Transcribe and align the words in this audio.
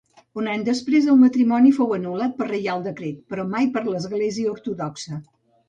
Un 0.43 0.47
any 0.53 0.61
després 0.69 1.09
el 1.15 1.19
matrimoni 1.23 1.73
fou 1.79 1.93
anul·lat 1.99 2.35
per 2.41 2.49
reial 2.53 2.83
decret 2.89 3.21
però 3.35 3.47
mai 3.55 3.71
per 3.79 3.87
l'església 3.93 4.59
ortodoxa. 4.59 5.23